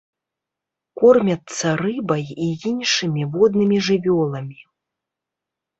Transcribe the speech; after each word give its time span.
Кормяцца 1.01 1.67
рыбай 1.83 2.23
і 2.47 2.49
іншымі 2.71 3.29
воднымі 3.35 3.77
жывёламі. 3.91 4.57